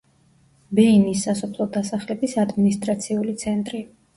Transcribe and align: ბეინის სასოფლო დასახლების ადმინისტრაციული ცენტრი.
ბეინის 0.77 1.25
სასოფლო 1.27 1.67
დასახლების 1.77 2.35
ადმინისტრაციული 2.47 3.37
ცენტრი. 3.45 3.85